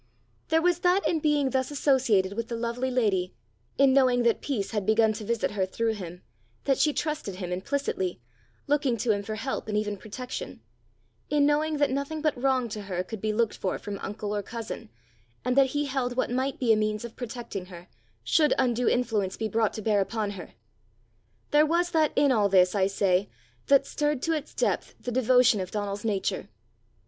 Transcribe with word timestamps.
There 0.47 0.63
was 0.63 0.79
that 0.79 1.07
in 1.07 1.19
being 1.19 1.51
thus 1.51 1.69
associated 1.69 2.33
with 2.33 2.47
the 2.47 2.55
lovely 2.55 2.89
lady; 2.89 3.35
in 3.77 3.93
knowing 3.93 4.23
that 4.23 4.41
peace 4.41 4.71
had 4.71 4.83
begun 4.83 5.13
to 5.13 5.23
visit 5.23 5.51
her 5.51 5.63
through 5.63 5.93
him, 5.93 6.23
that 6.63 6.79
she 6.79 6.91
trusted 6.91 7.35
him 7.35 7.51
implicitly, 7.51 8.19
looking 8.65 8.97
to 8.97 9.11
him 9.11 9.21
for 9.21 9.35
help 9.35 9.67
and 9.67 9.77
even 9.77 9.97
protection; 9.97 10.61
in 11.29 11.45
knowing 11.45 11.77
that 11.77 11.91
nothing 11.91 12.19
but 12.19 12.35
wrong 12.35 12.67
to 12.69 12.81
her 12.81 13.03
could 13.03 13.21
be 13.21 13.31
looked 13.31 13.55
for 13.55 13.77
from 13.77 13.99
uncle 13.99 14.35
or 14.35 14.41
cousin, 14.41 14.89
and 15.45 15.55
that 15.55 15.67
he 15.67 15.85
held 15.85 16.15
what 16.17 16.31
might 16.31 16.59
be 16.59 16.73
a 16.73 16.75
means 16.75 17.05
of 17.05 17.15
protecting 17.15 17.67
her, 17.67 17.87
should 18.23 18.55
undue 18.57 18.89
influence 18.89 19.37
be 19.37 19.47
brought 19.47 19.71
to 19.71 19.83
bear 19.83 20.01
upon 20.01 20.31
her 20.31 20.55
there 21.51 21.63
was 21.63 21.91
that 21.91 22.11
in 22.15 22.31
all 22.31 22.49
this, 22.49 22.73
I 22.73 22.87
say, 22.87 23.29
that 23.67 23.85
stirred 23.85 24.23
to 24.23 24.33
its 24.33 24.55
depth 24.55 24.95
the 24.99 25.11
devotion 25.11 25.59
of 25.59 25.69
Donal's 25.69 26.03
nature. 26.03 26.49